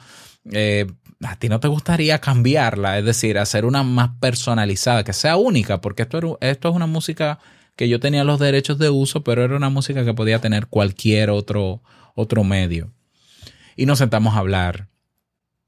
[0.51, 0.87] Eh,
[1.23, 2.99] ¿A ti no te gustaría cambiarla?
[2.99, 7.39] Es decir, hacer una más personalizada, que sea única, porque esto, esto es una música
[7.77, 11.31] que yo tenía los derechos de uso, pero era una música que podía tener cualquier
[11.31, 11.83] otro,
[12.15, 12.93] otro medio.
[13.77, 14.89] Y nos sentamos a hablar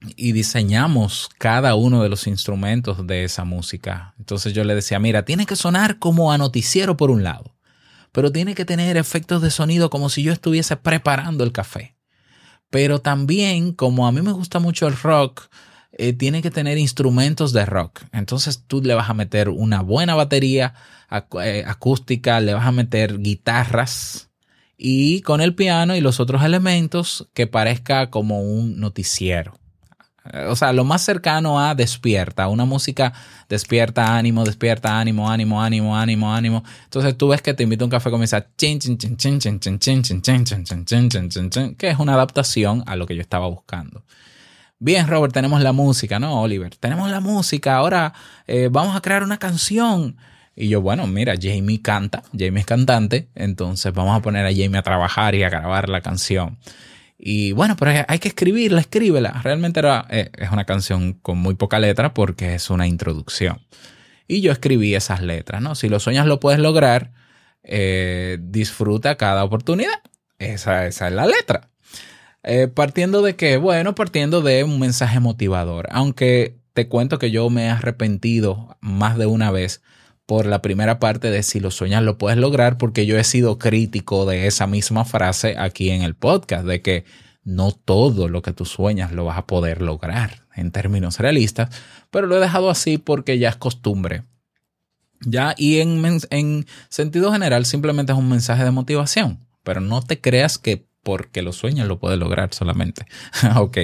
[0.01, 4.15] y diseñamos cada uno de los instrumentos de esa música.
[4.19, 7.57] Entonces yo le decía, mira, tiene que sonar como a noticiero por un lado
[8.17, 11.97] pero tiene que tener efectos de sonido como si yo estuviese preparando el café.
[12.71, 15.49] Pero también, como a mí me gusta mucho el rock,
[15.93, 18.05] eh, tiene que tener instrumentos de rock.
[18.13, 20.73] Entonces tú le vas a meter una buena batería
[21.43, 24.31] eh, acústica, le vas a meter guitarras
[24.79, 29.59] y con el piano y los otros elementos que parezca como un noticiero.
[30.49, 33.13] O sea, lo más cercano a despierta, una música
[33.49, 36.65] despierta, ánimo, despierta, ánimo, ánimo, ánimo, ánimo, ánimo.
[36.85, 39.61] Entonces tú ves que te invito a un café comienza chin, chin, chin, chin, chin,
[39.61, 43.07] chin, chin, chin, chin, chin, chin, chin, chin, chin, que es una adaptación a lo
[43.07, 44.05] que yo estaba buscando.
[44.79, 46.77] Bien, Robert, tenemos la música, ¿no, Oliver?
[46.77, 48.13] Tenemos la música, ahora
[48.71, 50.17] vamos a crear una canción.
[50.55, 54.79] Y yo, bueno, mira, Jamie canta, Jamie es cantante, entonces vamos a poner a Jamie
[54.79, 56.59] a trabajar y a grabar la canción.
[57.19, 59.41] Y bueno, pero hay que escribirla, escríbela.
[59.43, 63.61] Realmente era, eh, es una canción con muy poca letra porque es una introducción.
[64.29, 65.75] Y yo escribí esas letras, ¿no?
[65.75, 67.13] Si lo sueñas lo puedes lograr,
[67.63, 70.03] eh, disfruta cada oportunidad.
[70.39, 71.71] Esa, esa es la letra.
[72.43, 75.89] Eh, partiendo de que, bueno, partiendo de un mensaje motivador.
[75.91, 79.83] Aunque te cuento que yo me he arrepentido más de una vez
[80.27, 83.59] por la primera parte de si lo sueñas lo puedes lograr, porque yo he sido
[83.59, 87.05] crítico de esa misma frase aquí en el podcast, de que
[87.45, 91.71] no todo lo que tú sueñas lo vas a poder lograr en términos realistas,
[92.11, 94.25] pero lo he dejado así porque ya es costumbre.
[95.21, 100.21] Ya, y en, en sentido general simplemente es un mensaje de motivación, pero no te
[100.21, 103.07] creas que porque lo sueñas lo puedes lograr solamente.
[103.57, 103.79] ok.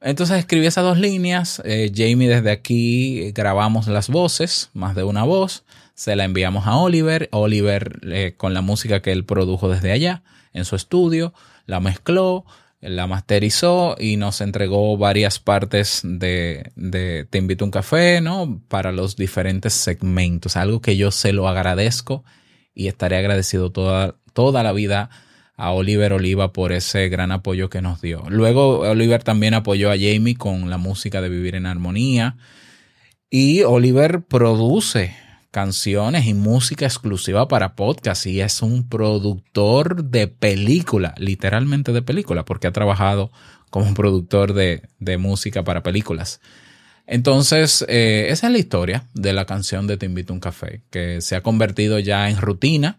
[0.00, 1.60] Entonces escribí esas dos líneas.
[1.64, 5.64] Eh, Jamie desde aquí grabamos las voces, más de una voz.
[5.94, 7.28] Se la enviamos a Oliver.
[7.32, 11.34] Oliver eh, con la música que él produjo desde allá en su estudio,
[11.66, 12.44] la mezcló,
[12.80, 18.62] la masterizó y nos entregó varias partes de, de Te invito a un café, ¿no?
[18.68, 20.56] Para los diferentes segmentos.
[20.56, 22.24] Algo que yo se lo agradezco
[22.74, 25.10] y estaré agradecido toda, toda la vida
[25.60, 28.24] a Oliver Oliva por ese gran apoyo que nos dio.
[28.30, 32.36] Luego Oliver también apoyó a Jamie con la música de Vivir en Armonía.
[33.28, 35.14] Y Oliver produce
[35.50, 42.46] canciones y música exclusiva para podcast y es un productor de película, literalmente de película,
[42.46, 43.30] porque ha trabajado
[43.68, 46.40] como productor de, de música para películas.
[47.06, 50.80] Entonces, eh, esa es la historia de la canción de Te invito a un café,
[50.90, 52.98] que se ha convertido ya en rutina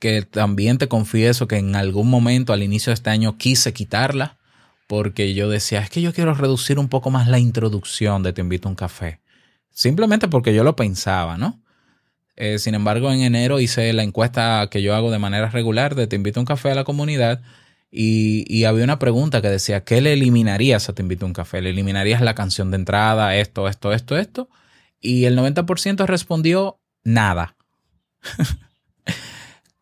[0.00, 4.38] que también te confieso que en algún momento al inicio de este año quise quitarla
[4.88, 8.40] porque yo decía, es que yo quiero reducir un poco más la introducción de Te
[8.40, 9.20] invito a un café.
[9.70, 11.62] Simplemente porque yo lo pensaba, ¿no?
[12.34, 16.08] Eh, sin embargo, en enero hice la encuesta que yo hago de manera regular de
[16.08, 17.40] Te invito a un café a la comunidad
[17.92, 21.34] Y, y, había una pregunta que decía, ¿qué le eliminarías a Te invito a un
[21.34, 21.60] café?
[21.62, 24.48] ¿Le eliminarías la canción de entrada, esto, esto, esto, esto?
[25.00, 27.56] Y el 90% respondió, nada.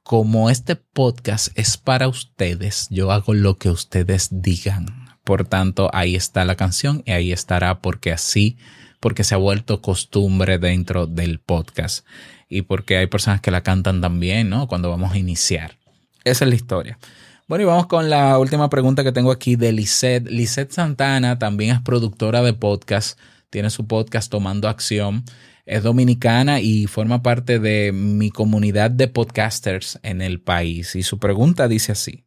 [0.08, 4.86] Como este podcast es para ustedes, yo hago lo que ustedes digan.
[5.22, 8.56] Por tanto, ahí está la canción y ahí estará porque así,
[9.00, 12.06] porque se ha vuelto costumbre dentro del podcast
[12.48, 14.66] y porque hay personas que la cantan también, ¿no?
[14.66, 15.76] Cuando vamos a iniciar.
[16.24, 16.98] Esa es la historia.
[17.46, 20.30] Bueno, y vamos con la última pregunta que tengo aquí de Lisette.
[20.30, 23.18] Lisette Santana también es productora de podcast,
[23.50, 25.24] tiene su podcast Tomando Acción,
[25.66, 30.96] es dominicana y forma parte de mi comunidad de podcasters en el país.
[30.96, 32.24] Y su pregunta dice así.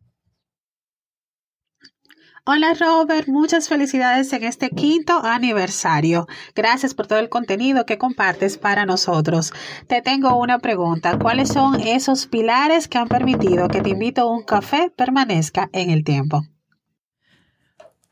[2.44, 6.28] Hola Robert, muchas felicidades en este quinto aniversario.
[6.56, 9.54] Gracias por todo el contenido que compartes para nosotros.
[9.88, 11.20] Te tengo una pregunta.
[11.20, 15.92] ¿Cuáles son esos pilares que han permitido que Te invito a un café permanezca en
[15.92, 16.42] el tiempo?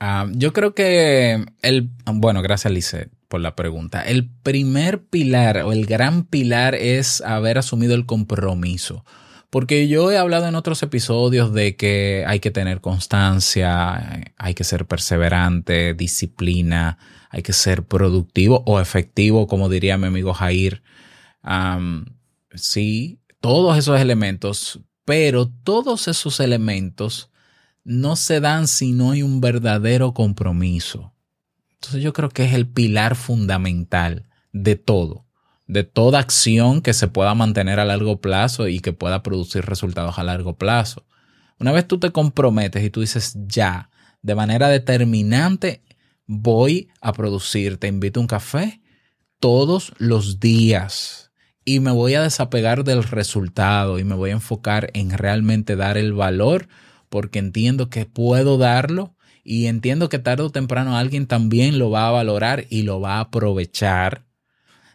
[0.02, 4.02] Uh, yo creo que el, bueno, gracias Lice por la pregunta.
[4.02, 9.06] El primer pilar o el gran pilar es haber asumido el compromiso.
[9.50, 14.64] Porque yo he hablado en otros episodios de que hay que tener constancia, hay que
[14.64, 17.00] ser perseverante, disciplina,
[17.32, 20.84] hay que ser productivo o efectivo, como diría mi amigo Jair.
[22.54, 27.32] Sí, todos esos elementos, pero todos esos elementos
[27.84, 31.14] no se dan si no hay un verdadero compromiso.
[31.74, 35.30] Entonces yo creo que es el pilar fundamental de todo
[35.70, 40.18] de toda acción que se pueda mantener a largo plazo y que pueda producir resultados
[40.18, 41.06] a largo plazo.
[41.60, 43.92] Una vez tú te comprometes y tú dices ya,
[44.24, 45.84] de manera determinante,
[46.26, 48.82] voy a producir, te invito a un café
[49.40, 51.32] todos los días
[51.66, 56.00] y me voy a desapegar del resultado y me voy a enfocar en realmente dar
[56.00, 56.68] el valor
[57.10, 62.08] porque entiendo que puedo darlo y entiendo que tarde o temprano alguien también lo va
[62.08, 64.26] a valorar y lo va a aprovechar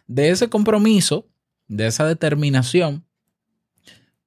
[0.07, 1.27] de ese compromiso,
[1.67, 3.05] de esa determinación,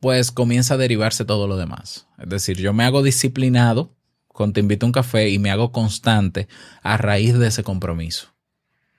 [0.00, 2.06] pues comienza a derivarse todo lo demás.
[2.18, 3.94] Es decir, yo me hago disciplinado
[4.26, 6.46] con Te invito a un café y me hago constante
[6.82, 8.28] a raíz de ese compromiso.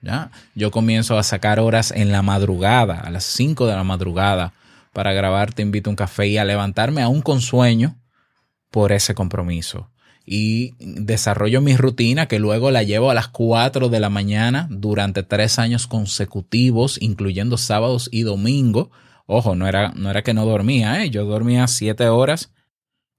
[0.02, 0.30] ¿Ya?
[0.54, 4.52] Yo comienzo a sacar horas en la madrugada, a las 5 de la madrugada,
[4.92, 7.99] para grabar Te invito a un café y a levantarme aún con sueño
[8.70, 9.90] por ese compromiso
[10.32, 15.24] y desarrollo mi rutina que luego la llevo a las 4 de la mañana durante
[15.24, 18.90] tres años consecutivos, incluyendo sábados y domingo.
[19.26, 21.10] Ojo, no era, no era que no dormía, ¿eh?
[21.10, 22.52] yo dormía 7 horas,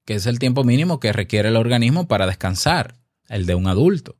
[0.05, 2.95] que es el tiempo mínimo que requiere el organismo para descansar,
[3.27, 4.17] el de un adulto.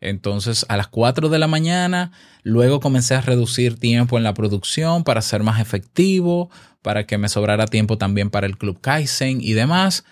[0.00, 2.10] Entonces, a las 4 de la mañana,
[2.42, 6.50] luego comencé a reducir tiempo en la producción para ser más efectivo,
[6.82, 10.04] para que me sobrara tiempo también para el Club Kaizen y demás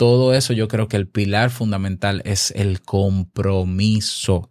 [0.00, 4.50] todo eso yo creo que el pilar fundamental es el compromiso.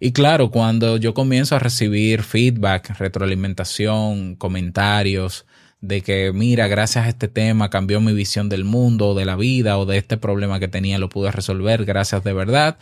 [0.00, 5.46] Y claro, cuando yo comienzo a recibir feedback, retroalimentación, comentarios
[5.80, 9.78] de que, mira, gracias a este tema cambió mi visión del mundo, de la vida
[9.78, 12.76] o de este problema que tenía, lo pude resolver, gracias de verdad,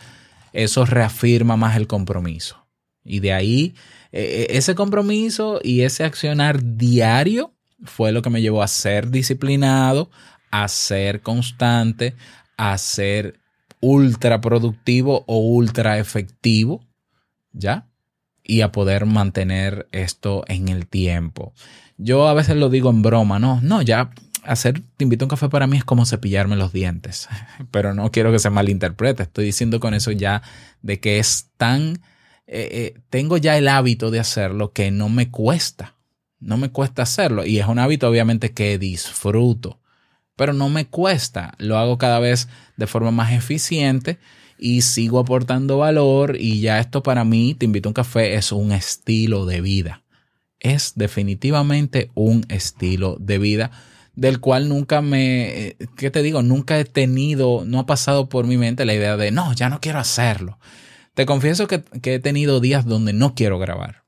[0.51, 2.65] eso reafirma más el compromiso.
[3.03, 3.75] Y de ahí,
[4.11, 7.53] e, e, ese compromiso y ese accionar diario
[7.83, 10.09] fue lo que me llevó a ser disciplinado,
[10.51, 12.15] a ser constante,
[12.57, 13.39] a ser
[13.81, 16.85] ultra productivo o ultra efectivo,
[17.53, 17.87] ¿ya?
[18.43, 21.53] Y a poder mantener esto en el tiempo.
[21.97, 24.11] Yo a veces lo digo en broma, no, no, ya
[24.43, 27.27] hacer te invito a un café para mí es como cepillarme los dientes,
[27.71, 30.41] pero no quiero que se malinterprete, estoy diciendo con eso ya
[30.81, 32.01] de que es tan,
[32.47, 35.95] eh, eh, tengo ya el hábito de hacerlo que no me cuesta,
[36.39, 39.79] no me cuesta hacerlo y es un hábito obviamente que disfruto
[40.39, 44.19] pero no me cuesta, lo hago cada vez de forma más eficiente
[44.57, 48.53] y sigo aportando valor y ya esto para mí, te invito a un café, es
[48.53, 50.01] un estilo de vida.
[50.61, 53.71] Es definitivamente un estilo de vida
[54.15, 56.41] del cual nunca me, ¿qué te digo?
[56.41, 59.81] Nunca he tenido, no ha pasado por mi mente la idea de, no, ya no
[59.81, 60.57] quiero hacerlo.
[61.15, 64.05] Te confieso que, que he tenido días donde no quiero grabar.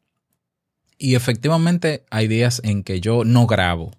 [0.98, 3.92] Y efectivamente hay días en que yo no grabo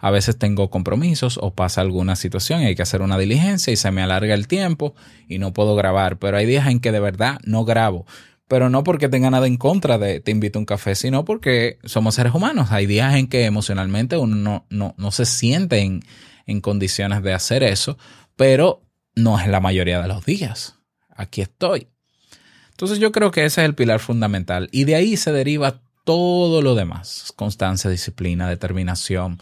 [0.00, 3.76] a veces tengo compromisos o pasa alguna situación y hay que hacer una diligencia y
[3.76, 4.94] se me alarga el tiempo
[5.28, 8.06] y no puedo grabar, pero hay días en que de verdad no grabo.
[8.46, 11.78] Pero no porque tenga nada en contra de te invito a un café, sino porque
[11.84, 12.72] somos seres humanos.
[12.72, 16.02] Hay días en que emocionalmente uno no, no, no se siente en,
[16.46, 17.98] en condiciones de hacer eso,
[18.36, 18.80] pero
[19.14, 20.76] no es la mayoría de los días.
[21.14, 21.88] Aquí estoy.
[22.70, 26.62] Entonces yo creo que ese es el pilar fundamental y de ahí se deriva todo
[26.62, 27.34] lo demás.
[27.36, 29.40] Constancia, disciplina, determinación,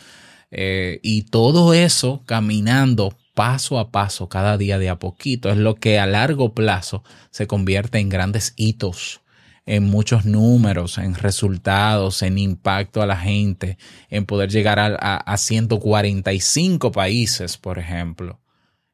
[0.51, 5.75] eh, y todo eso caminando paso a paso, cada día de a poquito, es lo
[5.75, 9.21] que a largo plazo se convierte en grandes hitos,
[9.67, 13.77] en muchos números, en resultados, en impacto a la gente,
[14.09, 18.41] en poder llegar a, a, a 145 países, por ejemplo.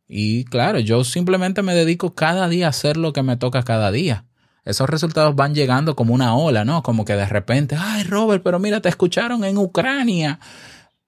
[0.08, 3.92] Y claro, yo simplemente me dedico cada día a hacer lo que me toca cada
[3.92, 4.26] día.
[4.64, 6.82] Esos resultados van llegando como una ola, ¿no?
[6.82, 10.38] Como que de repente, ay Robert, pero mira, te escucharon en Ucrania.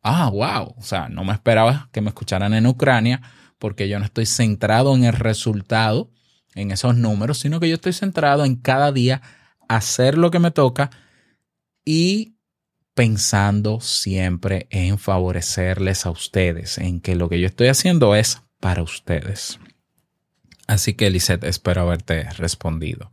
[0.04, 0.74] Ah, wow.
[0.76, 3.22] O sea, no me esperaba que me escucharan en Ucrania
[3.58, 6.10] porque yo no estoy centrado en el resultado,
[6.54, 9.22] en esos números, sino que yo estoy centrado en cada día
[9.66, 10.90] hacer lo que me toca
[11.84, 12.36] y
[12.94, 18.82] pensando siempre en favorecerles a ustedes, en que lo que yo estoy haciendo es para
[18.82, 19.58] ustedes.
[20.66, 23.10] Así que, Lisette, espero haberte respondido.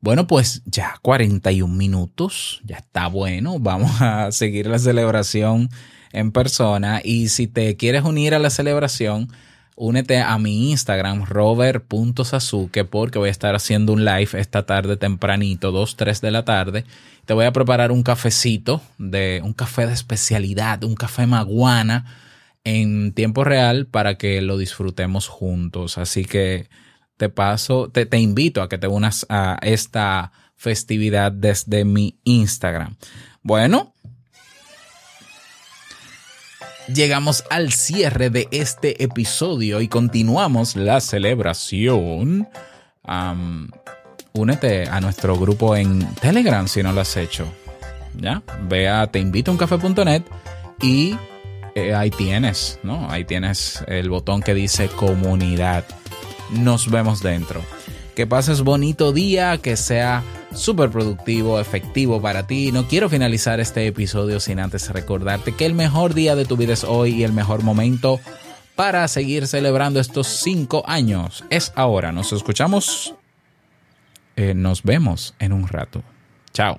[0.00, 3.58] Bueno, pues ya 41 minutos, ya está bueno.
[3.58, 5.70] Vamos a seguir la celebración
[6.14, 7.00] en persona.
[7.04, 9.28] Y si te quieres unir a la celebración,
[9.76, 15.72] únete a mi Instagram, robert.sasuke, porque voy a estar haciendo un live esta tarde tempranito,
[15.72, 16.84] 2, 3 de la tarde.
[17.26, 22.04] Te voy a preparar un cafecito, de un café de especialidad, un café maguana
[22.64, 25.98] en tiempo real para que lo disfrutemos juntos.
[25.98, 26.68] Así que
[27.16, 32.96] te paso, te, te invito a que te unas a esta festividad desde mi Instagram.
[33.42, 33.93] Bueno,
[36.88, 42.48] llegamos al cierre de este episodio y continuamos la celebración.
[44.32, 47.46] Únete a nuestro grupo en Telegram si no lo has hecho.
[48.16, 48.42] ¿Ya?
[48.68, 50.22] Ve a teinvitouncafe.net
[50.80, 51.16] y
[51.74, 53.10] eh, ahí tienes, ¿no?
[53.10, 55.84] Ahí tienes el botón que dice comunidad.
[56.50, 57.62] Nos vemos dentro.
[58.14, 60.22] Que pases bonito día, que sea
[60.54, 62.70] súper productivo, efectivo para ti.
[62.70, 66.74] No quiero finalizar este episodio sin antes recordarte que el mejor día de tu vida
[66.74, 68.20] es hoy y el mejor momento
[68.76, 72.12] para seguir celebrando estos cinco años es ahora.
[72.12, 73.14] Nos escuchamos.
[74.36, 76.02] Eh, nos vemos en un rato.
[76.52, 76.78] Chao.